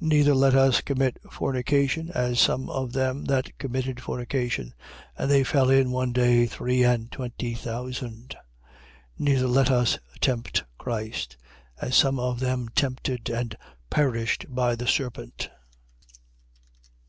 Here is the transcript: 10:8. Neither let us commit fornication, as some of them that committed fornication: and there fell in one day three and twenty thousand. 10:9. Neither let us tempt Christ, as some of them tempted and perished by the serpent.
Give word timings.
10:8. 0.00 0.08
Neither 0.10 0.34
let 0.36 0.54
us 0.54 0.80
commit 0.82 1.18
fornication, 1.32 2.12
as 2.14 2.38
some 2.38 2.70
of 2.70 2.92
them 2.92 3.24
that 3.24 3.58
committed 3.58 4.00
fornication: 4.00 4.72
and 5.18 5.28
there 5.28 5.44
fell 5.44 5.68
in 5.68 5.90
one 5.90 6.12
day 6.12 6.46
three 6.46 6.84
and 6.84 7.10
twenty 7.10 7.54
thousand. 7.54 8.36
10:9. 9.18 9.18
Neither 9.18 9.48
let 9.48 9.68
us 9.68 9.98
tempt 10.20 10.62
Christ, 10.78 11.36
as 11.80 11.96
some 11.96 12.20
of 12.20 12.38
them 12.38 12.68
tempted 12.68 13.30
and 13.30 13.56
perished 13.90 14.46
by 14.48 14.76
the 14.76 14.86
serpent. 14.86 15.50